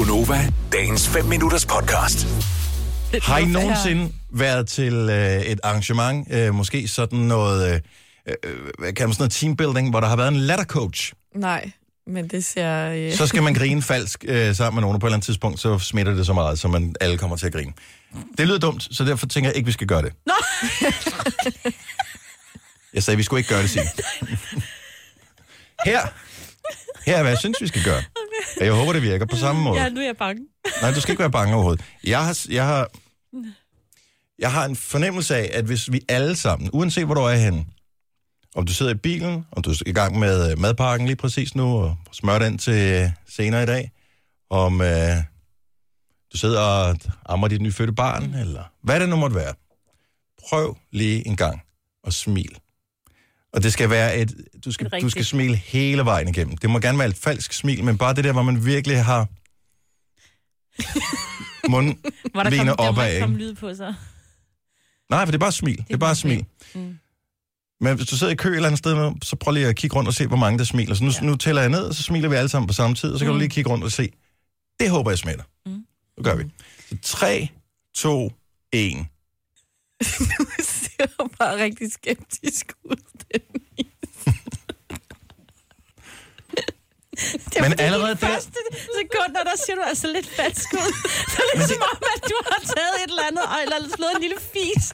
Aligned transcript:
Gunova, 0.00 0.52
dagens 0.72 1.08
5 1.08 1.24
minutters 1.24 1.66
podcast. 1.66 2.26
Har 3.22 3.38
I 3.38 3.44
nogensinde 3.44 4.12
været 4.30 4.68
til 4.68 4.94
øh, 4.94 5.40
et 5.40 5.60
arrangement, 5.62 6.34
øh, 6.34 6.54
måske 6.54 6.88
sådan 6.88 7.18
noget, 7.18 7.74
øh, 7.74 7.80
øh, 8.44 8.54
hvad 8.78 8.92
kan 8.92 9.08
man 9.08 9.14
sådan 9.14 9.22
noget 9.22 9.32
teambuilding, 9.32 9.90
hvor 9.90 10.00
der 10.00 10.08
har 10.08 10.16
været 10.16 10.28
en 10.28 10.36
lattercoach? 10.36 11.12
Nej, 11.34 11.70
men 12.06 12.28
det 12.28 12.44
ser... 12.44 12.90
Øh... 12.90 13.12
Så 13.12 13.26
skal 13.26 13.42
man 13.42 13.54
grine 13.60 13.82
falsk 13.82 14.24
øh, 14.28 14.54
sammen 14.54 14.76
med 14.76 14.80
nogen, 14.80 14.94
og 14.94 15.00
på 15.00 15.06
et 15.06 15.08
eller 15.08 15.16
andet 15.16 15.24
tidspunkt, 15.24 15.60
så 15.60 15.78
smitter 15.78 16.14
det 16.14 16.26
så 16.26 16.32
meget, 16.32 16.58
så 16.58 16.68
man 16.68 16.94
alle 17.00 17.18
kommer 17.18 17.36
til 17.36 17.46
at 17.46 17.52
grine. 17.52 17.72
Det 18.38 18.46
lyder 18.46 18.58
dumt, 18.58 18.88
så 18.90 19.04
derfor 19.04 19.26
tænker 19.26 19.50
jeg 19.50 19.56
ikke, 19.56 19.66
vi 19.66 19.72
skal 19.72 19.86
gøre 19.86 20.02
det. 20.02 20.12
Nå! 20.26 20.34
Jeg 22.94 23.02
sagde, 23.02 23.16
vi 23.16 23.22
skulle 23.22 23.40
ikke 23.40 23.50
gøre 23.50 23.62
det, 23.62 23.70
Signe. 23.70 23.88
Her, 25.86 26.00
her 27.06 27.16
er, 27.16 27.22
hvad 27.22 27.30
jeg 27.30 27.38
synes, 27.38 27.60
vi 27.60 27.66
skal 27.66 27.82
gøre. 27.84 28.02
Jeg 28.60 28.72
håber, 28.72 28.92
det 28.92 29.02
virker 29.02 29.26
på 29.26 29.36
samme 29.36 29.62
måde. 29.62 29.82
Ja, 29.82 29.88
nu 29.88 30.00
er 30.00 30.04
jeg 30.04 30.16
bange. 30.16 30.42
Nej, 30.82 30.90
du 30.90 31.00
skal 31.00 31.12
ikke 31.12 31.20
være 31.20 31.30
bange 31.30 31.54
overhovedet. 31.54 31.84
Jeg 32.04 32.24
har, 32.24 32.46
jeg 32.50 32.66
har, 32.66 32.90
jeg 34.44 34.52
har 34.52 34.64
en 34.64 34.76
fornemmelse 34.76 35.36
af, 35.36 35.50
at 35.52 35.64
hvis 35.64 35.92
vi 35.92 36.00
alle 36.08 36.36
sammen, 36.36 36.70
uanset 36.72 37.04
hvor 37.04 37.14
du 37.14 37.20
er 37.20 37.34
henne, 37.34 37.66
om 38.54 38.66
du 38.66 38.72
sidder 38.72 38.92
i 38.92 38.98
bilen, 38.98 39.46
om 39.52 39.62
du 39.62 39.70
er 39.70 39.82
i 39.86 39.92
gang 39.92 40.18
med 40.18 40.50
øh, 40.52 40.58
madpakken 40.58 41.06
lige 41.06 41.16
præcis 41.16 41.54
nu, 41.54 41.78
og 41.78 41.96
smør 42.12 42.38
den 42.38 42.58
til 42.58 43.02
øh, 43.02 43.10
senere 43.28 43.62
i 43.62 43.66
dag, 43.66 43.90
om 44.50 44.80
øh, 44.80 45.16
du 46.32 46.36
sidder 46.36 46.60
og 46.60 46.96
ammer 47.26 47.48
dit 47.48 47.60
nyfødte 47.60 47.92
barn, 47.92 48.34
eller 48.34 48.64
hvad 48.82 49.00
det 49.00 49.08
nu 49.08 49.16
måtte 49.16 49.36
være. 49.36 49.54
Prøv 50.48 50.76
lige 50.92 51.26
en 51.26 51.36
gang 51.36 51.62
at 52.06 52.14
smile. 52.14 52.54
Og 53.52 53.62
det 53.62 53.72
skal 53.72 53.90
være 53.90 54.18
et, 54.18 54.34
du 54.64 54.72
skal, 54.72 54.90
du 55.02 55.10
skal 55.10 55.24
smile 55.24 55.56
hele 55.56 56.04
vejen 56.04 56.28
igennem. 56.28 56.56
Det 56.56 56.70
må 56.70 56.78
gerne 56.78 56.98
være 56.98 57.08
et 57.08 57.16
falsk 57.16 57.52
smil, 57.52 57.84
men 57.84 57.98
bare 57.98 58.14
det 58.14 58.24
der, 58.24 58.32
hvor 58.32 58.42
man 58.42 58.66
virkelig 58.66 59.04
har 59.04 59.28
mund, 61.70 61.96
Hvor 62.32 62.42
der, 62.42 62.64
kom, 62.64 62.74
opad, 62.78 63.28
lyd 63.28 63.54
på 63.54 63.74
sig. 63.74 63.94
Nej, 65.10 65.26
for 65.26 65.30
det 65.32 65.34
er 65.34 65.38
bare 65.38 65.52
smil. 65.52 65.76
Det 65.76 65.94
er 65.94 65.98
bare 65.98 66.14
smil. 66.14 66.44
Mm. 66.74 66.98
Men 67.80 67.96
hvis 67.96 68.06
du 68.06 68.16
sidder 68.16 68.32
i 68.32 68.36
kø 68.36 68.48
et 68.48 68.56
eller 68.56 68.68
andet 68.68 68.78
sted, 68.78 69.12
så 69.22 69.36
prøv 69.36 69.52
lige 69.52 69.66
at 69.66 69.76
kigge 69.76 69.96
rundt 69.96 70.08
og 70.08 70.14
se, 70.14 70.26
hvor 70.26 70.36
mange 70.36 70.58
der 70.58 70.64
smiler. 70.64 70.94
Så 70.94 71.04
nu, 71.04 71.10
ja. 71.20 71.26
nu 71.26 71.36
tæller 71.36 71.62
jeg 71.62 71.70
ned, 71.70 71.82
og 71.82 71.94
så 71.94 72.02
smiler 72.02 72.28
vi 72.28 72.36
alle 72.36 72.48
sammen 72.48 72.66
på 72.66 72.72
samme 72.72 72.96
tid, 72.96 73.12
og 73.12 73.18
så 73.18 73.24
kan 73.24 73.32
mm. 73.32 73.34
du 73.34 73.38
lige 73.38 73.48
kigge 73.48 73.70
rundt 73.70 73.84
og 73.84 73.92
se. 73.92 74.12
Det 74.80 74.90
håber 74.90 75.10
jeg 75.10 75.18
smitter. 75.18 75.44
Mm. 75.66 75.84
Nu 76.16 76.22
gør 76.24 76.34
vi. 76.34 76.44
Så 76.88 76.96
3, 77.02 77.48
2, 77.94 78.32
1. 78.72 78.92
Du 80.00 80.46
ser 80.60 81.28
bare 81.38 81.62
rigtig 81.62 81.92
skeptisk 81.92 82.72
ud, 82.84 83.09
Det 87.50 87.56
er 87.56 87.62
Men 87.64 87.70
fordi, 87.72 87.82
allerede 87.88 88.14
de 88.14 88.20
der- 88.20 88.26
første 88.32 88.60
sekunder, 88.98 89.40
der 89.48 89.56
ser 89.64 89.74
du 89.78 89.82
altså 89.92 90.06
lidt 90.16 90.28
falsk 90.38 90.68
ud. 90.82 90.90
Det 91.32 91.38
er 91.52 91.56
ligesom 91.60 91.82
om, 91.92 91.98
at 92.14 92.22
du 92.32 92.36
har 92.50 92.60
taget 92.74 92.94
et 93.04 93.10
eller 93.12 93.24
andet, 93.30 93.44
eller 93.62 93.76
slået 93.96 94.12
en 94.16 94.22
lille 94.26 94.38
fis, 94.52 94.84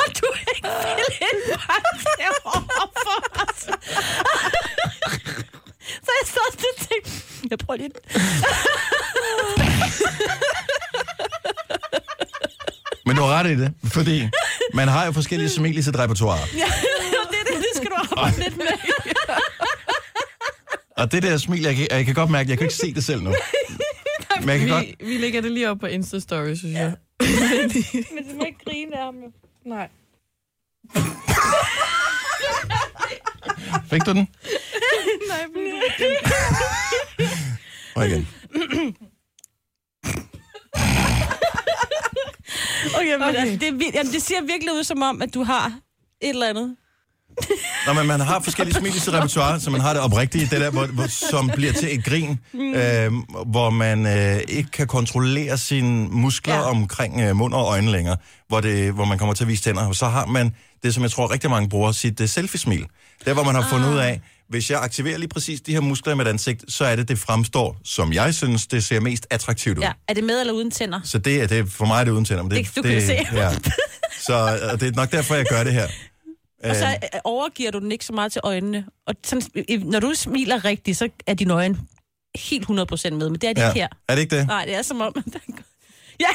og 0.00 0.06
du 0.20 0.26
ikke 0.52 0.68
vil 0.96 1.08
indpakke 1.30 1.90
det 2.18 2.30
overfor 2.54 3.18
os. 3.44 3.60
Så 6.06 6.10
jeg 6.18 6.26
sad 6.34 6.48
sådan 6.52 6.72
og 6.72 6.76
tænkte, 6.88 7.10
jeg 7.50 7.58
prøver 7.64 7.78
lige. 7.82 7.92
Men 13.06 13.16
du 13.16 13.22
har 13.22 13.32
ret 13.38 13.46
i 13.50 13.56
det, 13.60 13.72
fordi 13.92 14.28
man 14.74 14.88
har 14.88 15.06
jo 15.06 15.12
forskellige 15.12 15.50
sit 15.82 15.98
repertoire. 15.98 16.38
Ja, 16.56 16.64
det, 17.30 17.38
er 17.40 17.44
det, 17.44 17.56
det 17.56 17.72
skal 17.76 17.86
du 17.90 17.94
arbejde 18.10 18.38
lidt 18.38 18.56
med. 18.56 18.66
Og 20.96 21.12
det 21.12 21.22
der 21.22 21.36
smil, 21.36 21.62
jeg 21.62 21.76
kan, 21.76 21.86
jeg 21.90 22.04
kan 22.04 22.14
godt 22.14 22.30
mærke, 22.30 22.50
jeg 22.50 22.58
kan 22.58 22.64
ikke 22.64 22.74
se 22.74 22.94
det 22.94 23.04
selv 23.04 23.22
nu. 23.22 23.30
Men 24.40 24.48
jeg 24.48 24.58
kan 24.58 24.68
godt... 24.68 24.86
Vi, 24.86 25.06
vi 25.06 25.18
lægger 25.18 25.40
det 25.40 25.52
lige 25.52 25.70
op 25.70 25.78
på 25.78 25.86
Insta-story, 25.86 26.54
synes 26.54 26.74
jeg. 26.74 26.94
Men 28.14 28.28
du 28.30 28.36
må 28.36 28.44
ikke 28.44 28.64
grine 28.64 28.98
af 28.98 29.04
ham 29.04 29.14
jo. 29.16 29.32
Nej. 29.64 29.88
Fik 33.90 34.06
du 34.06 34.12
den? 34.12 34.28
Nej, 35.28 35.46
men... 35.54 35.72
Og 37.94 38.06
igen. 38.06 38.28
Okay, 42.96 43.12
men 43.12 43.22
okay. 43.22 43.38
Altså, 43.38 43.56
det, 43.60 43.68
er 43.68 43.90
jamen, 43.94 44.12
det 44.12 44.22
ser 44.22 44.42
virkelig 44.42 44.72
ud 44.72 44.84
som 44.84 45.02
om, 45.02 45.22
at 45.22 45.34
du 45.34 45.42
har 45.42 45.66
et 46.20 46.28
eller 46.28 46.48
andet. 46.48 46.76
Nå, 47.86 47.92
men 47.92 48.06
man 48.06 48.20
har 48.20 48.40
forskellige 48.40 48.74
smil 48.78 48.96
i 48.96 48.98
sit 48.98 49.12
repertoire, 49.12 49.60
så 49.60 49.70
man 49.70 49.80
har 49.80 49.92
det 49.92 50.02
oprigtige, 50.02 50.46
det 50.50 50.60
der, 50.60 50.70
hvor, 50.70 50.86
hvor, 50.86 51.06
som 51.30 51.50
bliver 51.54 51.72
til 51.72 51.98
et 51.98 52.04
grin, 52.04 52.38
øh, 52.54 53.12
hvor 53.46 53.70
man 53.70 54.06
øh, 54.06 54.40
ikke 54.48 54.70
kan 54.70 54.86
kontrollere 54.86 55.58
sine 55.58 56.08
muskler 56.08 56.54
ja. 56.54 56.60
Omkring 56.70 57.20
øh, 57.20 57.36
mund 57.36 57.54
og 57.54 57.64
øjne 57.66 57.90
længere, 57.92 58.16
hvor, 58.48 58.60
det, 58.60 58.92
hvor 58.92 59.04
man 59.04 59.18
kommer 59.18 59.34
til 59.34 59.44
at 59.44 59.48
vise 59.48 59.62
tænder. 59.62 59.86
Og 59.86 59.94
så 59.96 60.06
har 60.06 60.26
man 60.26 60.54
det, 60.82 60.94
som 60.94 61.02
jeg 61.02 61.10
tror 61.10 61.32
rigtig 61.32 61.50
mange 61.50 61.68
bruger, 61.68 61.92
sit 61.92 62.20
uh, 62.20 62.26
selfie-smil. 62.28 62.86
Der, 63.24 63.32
hvor 63.34 63.42
man 63.42 63.54
har 63.54 63.68
fundet 63.70 63.88
ud 63.92 63.98
af, 63.98 64.20
hvis 64.48 64.70
jeg 64.70 64.82
aktiverer 64.82 65.18
lige 65.18 65.28
præcis 65.28 65.60
de 65.60 65.72
her 65.72 65.80
muskler 65.80 66.12
i 66.12 66.16
mit 66.16 66.26
ansigt, 66.28 66.64
så 66.68 66.84
er 66.84 66.96
det, 66.96 67.08
det 67.08 67.18
fremstår, 67.18 67.76
som 67.84 68.12
jeg 68.12 68.34
synes, 68.34 68.66
det 68.66 68.84
ser 68.84 69.00
mest 69.00 69.26
attraktivt 69.30 69.78
ud. 69.78 69.82
Ja. 69.82 69.92
Er 70.08 70.14
det 70.14 70.24
med 70.24 70.40
eller 70.40 70.52
uden 70.52 70.70
tænder? 70.70 71.00
Så 71.04 71.18
det 71.18 71.42
er 71.42 71.46
det, 71.46 71.72
for 71.72 71.84
mig 71.86 72.00
er 72.00 72.04
det 72.04 72.10
uden 72.10 72.24
tænder. 72.24 72.42
men 72.42 72.50
Det, 72.50 72.66
Det- 72.66 72.76
du 72.76 72.82
kan 72.82 73.06
se. 73.06 73.18
Ja. 73.32 73.50
Så 74.20 74.58
øh, 74.72 74.80
det 74.80 74.88
er 74.88 74.92
nok 74.96 75.12
derfor, 75.12 75.34
jeg 75.34 75.44
gør 75.50 75.64
det 75.64 75.72
her. 75.72 75.86
Og 76.70 76.76
så 76.76 76.86
Øh, 76.86 76.92
øh, 77.14 77.20
overgiver 77.24 77.70
du 77.70 77.78
den 77.78 77.92
ikke 77.92 78.04
så 78.04 78.12
meget 78.12 78.32
til 78.32 78.40
øjnene. 78.44 78.86
Og 79.06 79.14
sådan, 79.24 79.42
når 79.84 80.00
du 80.00 80.12
smiler 80.14 80.64
rigtigt, 80.64 80.98
så 80.98 81.08
er 81.26 81.34
dine 81.34 81.54
øjne 81.54 81.78
helt 82.36 82.64
100% 82.64 82.70
med, 82.70 83.30
men 83.30 83.34
det 83.34 83.44
er 83.44 83.52
de 83.52 83.60
ja. 83.60 83.68
ikke 83.68 83.80
her. 83.80 83.88
Er 84.08 84.14
det 84.14 84.22
ikke 84.22 84.36
det? 84.38 84.46
Nej, 84.46 84.64
det 84.64 84.74
er 84.74 84.82
som 84.82 85.00
om... 85.00 85.16
ja, 86.20 86.26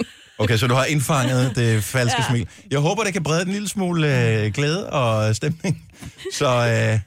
Okay, 0.40 0.56
så 0.56 0.66
du 0.66 0.74
har 0.74 0.84
indfanget 0.84 1.56
det 1.56 1.84
falske 1.84 2.16
ja. 2.18 2.24
Ja. 2.24 2.30
smil. 2.30 2.48
Jeg 2.70 2.78
håber, 2.78 3.04
det 3.04 3.12
kan 3.12 3.22
brede 3.22 3.42
en 3.42 3.48
lille 3.52 3.68
smule 3.68 4.06
øh, 4.06 4.52
glæde 4.52 4.90
og 4.90 5.36
stemning. 5.36 5.84
Så 6.32 6.46
øh, 6.48 7.00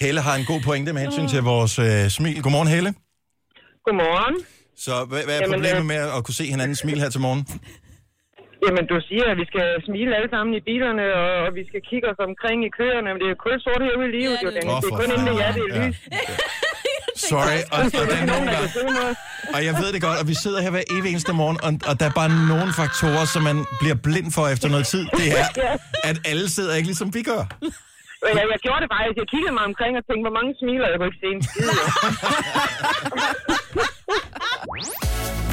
Helle 0.00 0.20
har 0.20 0.34
en 0.34 0.44
god 0.44 0.60
pointe 0.60 0.92
med 0.92 1.02
hensyn 1.02 1.28
til 1.28 1.42
vores 1.42 1.78
øh, 1.78 2.08
smil. 2.08 2.42
Godmorgen, 2.42 2.68
Helle. 2.68 2.94
Godmorgen. 3.84 4.44
Så 4.76 5.04
hvad, 5.04 5.24
hvad 5.24 5.34
er 5.34 5.38
Jamen, 5.40 5.52
problemet 5.54 5.78
øh, 5.78 5.84
med 5.84 5.96
at 5.96 6.24
kunne 6.24 6.34
se 6.34 6.46
hinandens 6.46 6.78
smil 6.78 7.00
her 7.00 7.10
til 7.10 7.20
morgen? 7.20 7.46
Jamen, 8.66 8.84
du 8.92 8.96
siger, 9.08 9.26
at 9.32 9.36
vi 9.42 9.46
skal 9.52 9.66
smile 9.88 10.10
alle 10.18 10.30
sammen 10.34 10.52
i 10.60 10.62
bilerne, 10.68 11.04
og, 11.20 11.28
og 11.44 11.50
vi 11.58 11.62
skal 11.70 11.80
kigge 11.90 12.06
os 12.12 12.20
omkring 12.28 12.58
i 12.68 12.70
køerne, 12.78 13.08
men 13.12 13.18
det 13.20 13.26
er 13.28 13.34
jo 13.36 13.40
kun 13.46 13.58
sort 13.66 13.82
herude 13.86 14.06
i 14.10 14.12
livet, 14.18 14.36
Ja, 14.36 14.44
jo, 14.44 14.50
det 14.50 14.56
er 14.56 14.60
Dennis. 14.60 14.74
Åh, 14.74 14.80
Det 14.84 14.90
er 14.92 14.98
kun 15.02 15.08
inden 15.14 15.26
det 15.30 15.44
er, 15.46 15.52
det 15.58 15.64
er 15.70 15.76
lys. 15.80 15.98
Sorry, 17.30 17.58
og, 17.74 17.78
og, 17.78 17.92
Der 17.92 18.16
er 18.22 18.26
nogen, 18.32 18.44
nogle 18.44 18.46
der 18.50 19.14
og 19.54 19.60
jeg 19.68 19.74
ved 19.82 19.88
det 19.94 20.00
godt, 20.06 20.18
og 20.22 20.26
vi 20.32 20.36
sidder 20.44 20.60
her 20.64 20.70
hver 20.74 20.84
evig 20.96 21.10
eneste 21.14 21.32
morgen, 21.40 21.58
og, 21.66 21.70
og 21.88 21.94
der 22.00 22.06
er 22.10 22.14
bare 22.20 22.30
nogle 22.52 22.70
faktorer, 22.80 23.26
som 23.34 23.42
man 23.50 23.56
bliver 23.82 23.98
blind 24.06 24.28
for 24.36 24.44
efter 24.54 24.68
noget 24.74 24.86
tid. 24.94 25.04
Det 25.20 25.26
er, 25.40 25.46
at 26.10 26.16
alle 26.30 26.46
sidder 26.56 26.72
ikke 26.78 26.88
ligesom 26.92 27.08
vi 27.16 27.22
gør. 27.32 27.42
Jeg, 28.38 28.44
jeg 28.54 28.60
gjorde 28.66 28.80
det 28.84 28.90
bare, 28.94 29.02
jeg 29.20 29.28
kiggede 29.34 29.54
mig 29.58 29.64
omkring 29.70 29.92
og 30.00 30.02
tænkte, 30.08 30.24
hvor 30.26 30.36
mange 30.38 30.52
smiler, 30.60 30.86
jeg 30.92 30.96
kunne 30.98 31.10
ikke 31.10 31.20
se 31.24 31.28
en 31.36 31.42
skid. 31.48 31.68